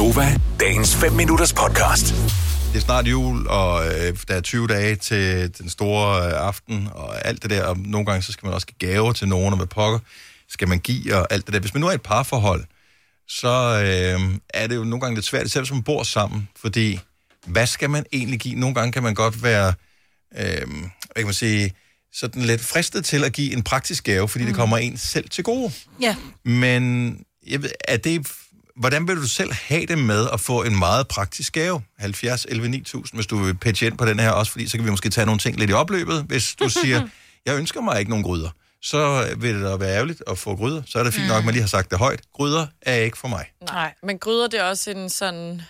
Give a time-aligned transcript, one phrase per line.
[0.00, 2.14] Gonova, dagens 5 minutters podcast.
[2.72, 6.88] Det er snart jul, og øh, der er 20 dage til den store øh, aften,
[6.92, 7.64] og alt det der.
[7.64, 9.98] Og nogle gange så skal man også give gaver til nogen, og hvad pokker
[10.48, 11.60] skal man give, og alt det der.
[11.60, 12.64] Hvis man nu er i et parforhold,
[13.28, 17.00] så øh, er det jo nogle gange lidt svært, selv hvis man bor sammen, fordi
[17.46, 18.54] hvad skal man egentlig give?
[18.54, 19.74] Nogle gange kan man godt være,
[20.38, 21.74] øh, hvad kan man sige,
[22.12, 24.48] sådan lidt fristet til at give en praktisk gave, fordi mm.
[24.48, 25.72] det kommer en selv til gode.
[26.00, 26.16] Ja.
[26.44, 27.14] Men
[27.46, 28.26] jeg ved, er det,
[28.80, 31.82] hvordan vil du selv have det med at få en meget praktisk gave?
[31.98, 34.84] 70, 11, 9000, hvis du vil pitche ind på den her også, fordi så kan
[34.86, 36.22] vi måske tage nogle ting lidt i opløbet.
[36.22, 37.08] Hvis du siger,
[37.46, 38.50] jeg ønsker mig ikke nogen gryder,
[38.82, 40.82] så vil det da være ærgerligt at få gryder.
[40.86, 42.20] Så er det fint nok, at man lige har sagt det højt.
[42.34, 43.46] Gryder er ikke for mig.
[43.66, 45.62] Nej, men gryder det er også en sådan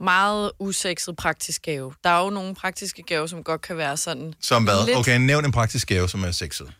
[0.00, 1.94] meget usekset praktisk gave.
[2.04, 4.34] Der er jo nogle praktiske gaver, som godt kan være sådan...
[4.40, 4.86] Som hvad?
[4.86, 6.72] Lidt- Okay, nævn en praktisk gave, som er sexet.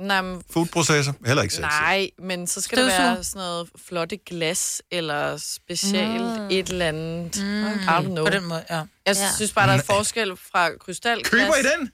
[0.00, 1.70] Nej, men, Foodprocessor, heller ikke sexet.
[1.70, 6.48] nej, men så skal det være sådan noget flotte glas, eller specielt mm.
[6.50, 7.36] et eller andet.
[7.42, 7.64] Mm.
[7.66, 8.24] I don't know.
[8.24, 8.74] På den måde, ja.
[8.74, 9.14] Jeg Ja.
[9.36, 11.90] synes bare, der er forskel fra krystalglas Køber I den?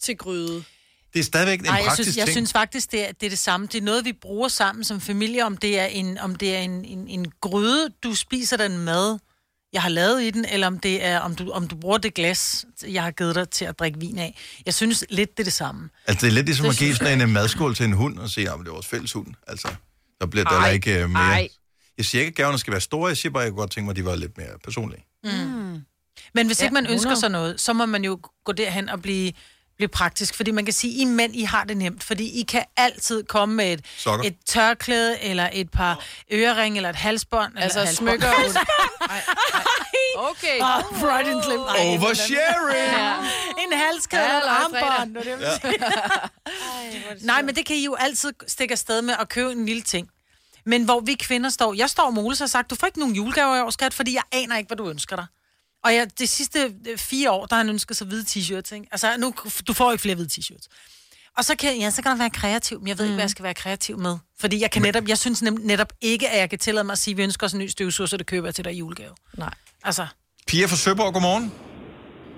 [0.00, 0.64] til gryde.
[1.12, 2.34] Det er stadigvæk en Nej, jeg praktisk synes, jeg ting.
[2.34, 3.66] synes faktisk, det er, det er det samme.
[3.66, 6.58] Det er noget, vi bruger sammen som familie, om det er en, om det er
[6.60, 9.18] en, en, en gryde, du spiser den mad,
[9.72, 12.14] jeg har lavet i den, eller om det er, om du, om du bruger det
[12.14, 14.38] glas, jeg har givet dig til at drikke vin af.
[14.66, 15.88] Jeg synes lidt, det er det samme.
[16.06, 18.18] Altså, det er lidt ligesom Det at give sådan en øh, madskål til en hund
[18.18, 19.26] og sige, at det er vores fælles hund.
[19.46, 19.68] Altså,
[20.20, 21.22] der bliver der Ej, ikke uh, mere.
[21.22, 21.48] ej.
[21.96, 23.08] Jeg siger ikke, at gaverne skal være store.
[23.08, 25.04] Jeg siger bare, at jeg kunne godt tænke mig, at de var lidt mere personlige.
[26.34, 27.20] Men hvis ja, ikke man ønsker 100.
[27.20, 29.32] sig noget, så må man jo gå derhen og blive,
[29.76, 30.34] blive praktisk.
[30.34, 32.04] Fordi man kan sige, I mænd, I har det nemt.
[32.04, 34.26] Fordi I kan altid komme med et, Sokker.
[34.26, 37.52] et tørklæde, eller et par øreringe, eller et halsbånd.
[37.56, 38.08] Altså eller halsbånd.
[38.08, 38.28] smykker...
[39.10, 39.22] Ej.
[40.30, 40.60] Okay.
[40.60, 41.60] Oh, right and slim.
[41.60, 42.92] Ej, Oversharing!
[42.92, 43.16] Ja.
[43.62, 45.14] En halskæde Ja, eller armbånd.
[45.14, 49.52] det jeg ville Nej, men det kan I jo altid stikke afsted med at købe
[49.52, 50.10] en lille ting.
[50.64, 51.74] Men hvor vi kvinder står...
[51.74, 54.14] Jeg står og Mole har sagt, du får ikke nogen julegaver i år, skat, fordi
[54.14, 55.26] jeg aner ikke, hvad du ønsker dig.
[55.84, 58.86] Og jeg, de sidste øh, fire år, der har han ønsket sig hvide t-shirts, ikke?
[58.90, 59.34] Altså, nu,
[59.66, 60.66] du får ikke flere hvide t-shirts.
[61.36, 63.10] Og så kan, ja, så kan der være kreativ, men jeg ved mm.
[63.10, 64.18] ikke, hvad jeg skal være kreativ med.
[64.40, 67.12] Fordi jeg kan netop, jeg synes netop ikke, at jeg kan tillade mig at sige,
[67.12, 69.14] at vi ønsker os en ny støvsuger, så det køber jeg til dig i julegave.
[69.34, 69.54] Nej.
[69.84, 70.06] Altså,
[70.50, 71.46] Pia fra Søborg, godmorgen.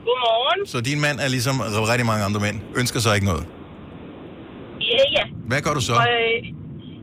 [0.06, 0.60] Godmorgen.
[0.72, 1.56] Så din mand er ligesom
[1.92, 2.58] rigtig mange andre mænd.
[2.80, 3.44] Ønsker sig ikke noget.
[4.92, 5.24] Ja, ja.
[5.50, 5.94] Hvad gør du så?
[6.00, 6.36] Og, øh,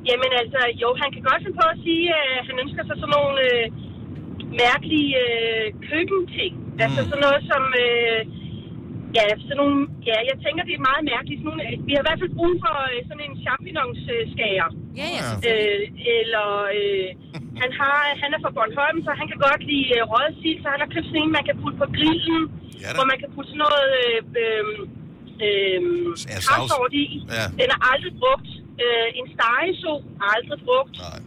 [0.09, 3.13] jamen altså, jo, han kan godt finde på at sige, at han ønsker sig sådan
[3.17, 3.65] nogle øh,
[4.63, 6.53] mærkelige øh, køkkenting.
[6.59, 6.83] Mm.
[6.85, 7.63] Altså sådan noget som...
[7.85, 8.19] Øh,
[9.17, 9.77] ja, sådan nogle,
[10.09, 11.37] ja, jeg tænker, det er meget mærkeligt.
[11.39, 14.69] Sådan nogle, vi har i hvert fald brug for øh, sådan en champignonsskærer.
[15.01, 15.27] ja, ja.
[15.49, 15.83] Øh,
[16.19, 16.47] eller
[16.79, 17.09] øh,
[17.61, 20.67] han, har, han er fra Bornholm, så han kan godt lide øh, røget sild, så
[20.73, 22.43] han har købt sådan en, man kan putte på grillen,
[22.83, 22.95] Ja da.
[22.97, 24.63] hvor man kan putte sådan noget øh, øh,
[25.45, 25.81] øh,
[26.33, 26.47] Ja, sovs.
[26.49, 27.05] kravsort i.
[27.37, 27.45] Ja.
[27.61, 28.49] Den er aldrig brugt.
[28.83, 29.93] Øh, en stegeso
[30.33, 30.95] aldrig brugt.
[31.05, 31.19] Nej.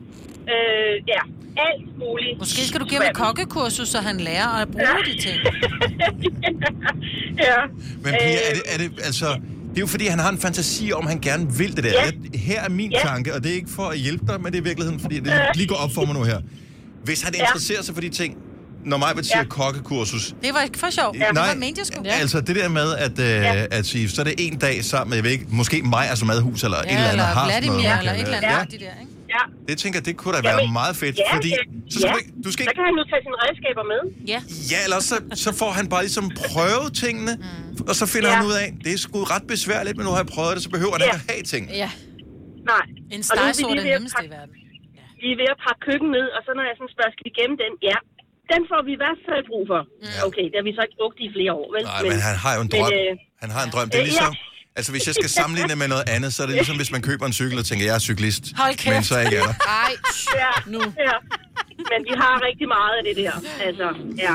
[0.52, 1.20] Øh, ja,
[1.68, 2.34] alt muligt.
[2.42, 5.38] Måske skal du give ham et kokkekursus, så han lærer at bruge de ting.
[7.46, 7.58] ja.
[8.04, 9.28] Men Pia, er det, er det, altså...
[9.72, 11.90] Det er jo fordi, han har en fantasi om, at han gerne vil det der.
[11.90, 12.04] Ja.
[12.04, 12.98] Jeg, her er min Ja.
[13.02, 15.20] tanke, og det er ikke for at hjælpe dig, men det er i virkeligheden, fordi
[15.20, 16.38] det lige går op for mig nu her.
[17.04, 17.40] Hvis han Ja.
[17.40, 18.36] interesserer sig for de ting,
[18.84, 19.42] når mig vil sige Ja.
[19.42, 21.16] Det kokkekursus, var ikke for sjov.
[21.16, 21.24] Ja.
[21.28, 22.08] Det var ment, jeg skulle.
[22.10, 22.14] Ja.
[22.20, 23.66] Altså det der med, at, øh, Ja.
[23.70, 26.24] at sige, så er det en dag sammen med, jeg ved ikke, måske mig altså
[26.24, 27.98] madhus eller ja, et eller andet eller har sådan Vladimir, noget.
[27.98, 28.48] eller et eller andet.
[28.48, 28.64] Ja, Ja.
[28.64, 29.12] De der, ikke?
[29.36, 29.42] Ja.
[29.68, 31.62] det tænker jeg, det kunne da være Jamen, meget fedt, ja, fordi ja,
[31.92, 32.12] så skal ja.
[32.14, 34.00] du ikke, du skal Så ikke, kan han nu tage sine redskaber med.
[34.32, 34.40] Ja.
[34.72, 37.90] ja, eller så, så får han bare ligesom prøvet tingene, mm.
[37.90, 38.36] og så finder Ja.
[38.38, 40.70] han ud af, det er sgu ret besværligt, men nu har jeg prøvet det, så
[40.76, 41.06] behøver han Ja.
[41.08, 41.64] ikke at have ting.
[41.82, 41.90] Ja.
[42.72, 42.84] Nej.
[43.14, 44.54] En Og nu er det ved at nemmeste i pakke- verden.
[45.22, 47.32] Vi er ved at pakke køkken ned, og så når jeg sådan spørger, skal vi
[47.40, 47.72] gemme den?
[47.90, 47.98] Ja.
[48.52, 49.80] Den får vi i hvert fald brug for.
[50.28, 51.82] Okay, det har vi så ikke brugt i flere år, vel?
[51.92, 52.90] Nej, men han har jo en men, drøm.
[52.98, 53.10] øh,
[53.42, 53.86] Han har en drøm.
[53.92, 54.32] Det er øh, ligesom...
[54.38, 54.50] ja.
[54.78, 57.24] Altså, hvis jeg skal sammenligne med noget andet, så er det ligesom, hvis man køber
[57.30, 58.44] en cykel og tænker, jeg er cyklist.
[58.62, 58.94] Hold kæft.
[58.94, 59.56] Men så er jeg ikke er der.
[59.84, 59.92] Ej,
[60.42, 60.80] Ja, Nu.
[61.08, 61.16] Ja.
[61.92, 63.34] Men vi har rigtig meget af det der.
[63.66, 63.86] Altså,
[64.26, 64.34] ja.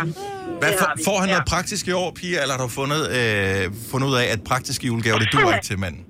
[0.62, 1.34] Hvad, for, får han ja.
[1.36, 4.84] noget praktisk i år, Pia, eller har du fundet, øh, fundet ud af, at praktiske
[4.90, 6.02] julegaver, det duer ikke til manden?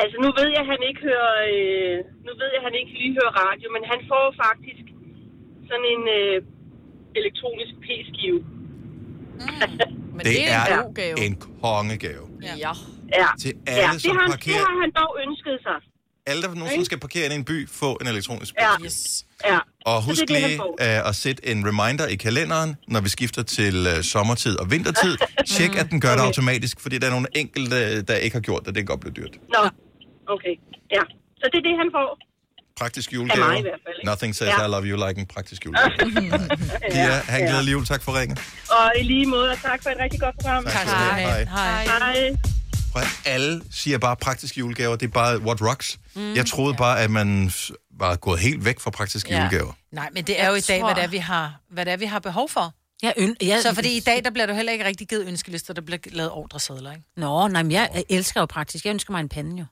[0.00, 1.94] Altså, nu ved jeg, at han ikke hører, øh,
[2.26, 4.84] nu ved jeg, han ikke lige hører radio, men han får faktisk
[5.68, 6.36] sådan en øh,
[7.20, 8.40] elektronisk p-skive.
[10.16, 12.24] men Det, det, er en er en kongegave.
[12.48, 12.54] Ja.
[12.64, 12.72] Ja.
[13.42, 15.78] Til alle, ja, det, som har, han- parkerer- det har han dog ønsket sig.
[16.26, 18.76] Alle, der nogensinde skal parkere ind i en by, få en elektronisk Ja.
[18.76, 18.84] bil.
[18.86, 19.24] Yes.
[19.44, 19.58] Ja.
[19.86, 23.08] Og husk det det, han lige uh, at sætte en reminder i kalenderen, når vi
[23.08, 25.16] skifter til uh, sommertid og vintertid.
[25.56, 26.26] Tjek, at den gør det Okay.
[26.26, 28.74] automatisk, fordi der er nogle enkelte, der ikke har gjort det.
[28.74, 29.34] Det kan godt blive dyrt.
[29.54, 29.62] Nå,
[30.34, 30.54] okay.
[30.96, 31.02] Ja.
[31.40, 32.18] Så det er det, han får.
[32.80, 33.46] Praktisk Af julegave.
[33.48, 34.06] mig i hvert fald, ikke?
[34.10, 34.66] Nothing says Ja.
[34.66, 35.90] I love you like en praktisk julegave.
[36.92, 37.84] Pia, have en glædelig jul.
[37.86, 38.38] Tak for ringen.
[38.70, 40.64] Og i lige måde, og tak for et rigtig godt program.
[40.64, 41.20] Tak du have.
[41.20, 41.44] Hej.
[41.44, 41.84] Hej.
[41.84, 42.36] Hej.
[42.92, 45.98] For alle siger bare praktiske julegaver, det er bare what rocks.
[46.14, 46.78] Mm, jeg troede ja.
[46.78, 47.50] bare, at man
[47.98, 49.42] var gået helt væk fra praktiske Ja.
[49.44, 49.72] julegaver.
[49.92, 51.92] Nej, men det er jo i dag, tror- hvad det er, vi har, hvad det
[51.92, 52.74] er, vi har behov for.
[53.02, 55.74] Jeg øn- jeg, Så fordi i dag, der bliver du heller ikke rigtig givet ønskelister,
[55.74, 57.04] der bliver lavet ordresedler, ikke?
[57.16, 58.84] Nå, nej, men jeg elsker jo praktisk.
[58.84, 59.64] Jeg ønsker mig en pande jo.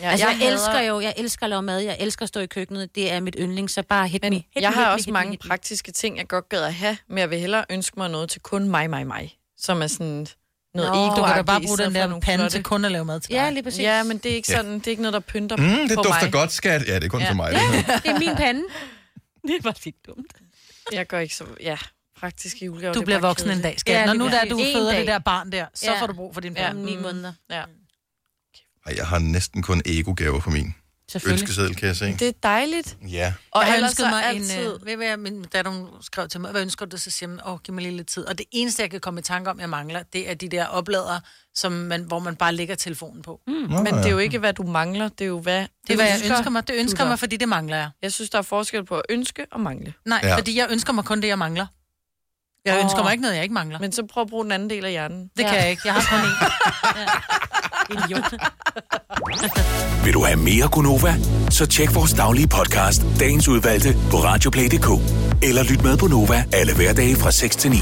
[0.00, 2.28] Ja, altså, jeg, jeg hader- elsker jo, jeg elsker at lave mad, jeg elsker at
[2.28, 2.94] stå i køkkenet.
[2.94, 4.36] Det er mit yndling, så bare hit Men me.
[4.36, 5.36] Hit jeg me, har hit me, også me, mange me.
[5.48, 8.40] praktiske ting, jeg godt gad at have, men jeg vil hellere ønske mig noget til
[8.40, 9.34] kun mig, mig, mig.
[9.58, 10.26] Som er sådan
[10.74, 11.06] noget Nå.
[11.06, 13.32] ego Du kan da bare bruge den der pande til kun at lave mad til
[13.32, 13.52] Ja, dig.
[13.52, 13.80] lige præcis.
[13.80, 16.02] Ja, men det er ikke sådan, det er ikke noget, der pynter Mm, det på
[16.02, 16.32] dufter mig.
[16.32, 16.86] godt, skat.
[16.88, 17.30] Ja, det er kun Ja.
[17.30, 17.52] for mig.
[17.52, 18.62] Ja, det det er min pande.
[19.48, 20.32] Det var lidt dumt.
[20.92, 21.44] Jeg går ikke så...
[21.62, 21.76] Ja,
[22.20, 22.92] praktiske julegaver.
[22.92, 23.64] Du det er bliver bare voksen en kedeligt.
[23.72, 23.94] dag, skat.
[23.94, 24.98] Ja, Ja, Når nu der, du En føder dag.
[25.00, 26.00] det der barn der, så Ja.
[26.00, 26.84] får du brug for din Ja, pande.
[26.84, 27.32] Ni måneder.
[27.50, 27.62] Ja.
[28.86, 30.74] Ej, jeg har næsten kun ego-gaver på min.
[31.26, 32.06] Ønskeseddel, kan jeg se.
[32.18, 32.96] Det er dejligt.
[33.10, 33.32] Ja.
[33.50, 34.60] Og jeg så mig altid...
[34.60, 34.66] en...
[34.66, 36.96] Øh, ved, hvad, min datter hun skrev til mig, hvad ønsker du?
[36.96, 38.26] Så siger man, åh, giv mig lige lidt tid.
[38.26, 40.66] Og det eneste, jeg kan komme i tanke om, jeg mangler, det er de der
[40.66, 41.20] opladere,
[41.54, 43.40] som man, hvor man bare lægger telefonen på.
[43.46, 43.52] Mm.
[43.52, 44.08] Nå, Men det er ja.
[44.08, 45.08] jo ikke, hvad du mangler.
[45.08, 45.60] Det er jo, hvad...
[45.60, 46.68] Det er, hvad jeg ønsker mig.
[46.68, 47.90] Det ønsker mig, fordi det mangler jeg.
[48.02, 49.94] Jeg synes, der er forskel på at ønske og mangle.
[50.06, 50.28] Nej, Ja.
[50.28, 50.36] ja.
[50.36, 51.66] fordi jeg ønsker mig kun det, jeg mangler.
[52.64, 52.84] Jeg Åh.
[52.84, 53.78] ønsker mig ikke noget, jeg ikke mangler.
[53.78, 55.30] Men så prøv at bruge den anden del af hjernen.
[55.36, 55.82] Det kan jeg ikke.
[55.84, 56.44] Jeg har kun én.
[58.04, 58.34] Idiot.
[60.04, 61.14] Vil du have mere Gunova?
[61.50, 64.88] Så tjek vores daglige podcast, dagens udvalgte, på radioplay.dk.
[65.42, 67.76] Eller lyt med på Nova alle hverdage fra 6 til 9.